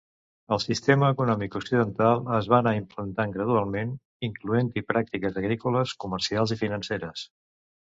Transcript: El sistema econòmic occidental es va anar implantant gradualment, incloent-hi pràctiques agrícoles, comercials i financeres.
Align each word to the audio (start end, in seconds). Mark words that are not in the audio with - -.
El 0.55 0.59
sistema 0.61 1.09
econòmic 1.15 1.57
occidental 1.59 2.23
es 2.37 2.49
va 2.53 2.61
anar 2.63 2.73
implantant 2.79 3.35
gradualment, 3.37 3.93
incloent-hi 4.31 4.85
pràctiques 4.89 5.39
agrícoles, 5.45 5.97
comercials 6.07 6.57
i 6.59 6.61
financeres. 6.65 7.31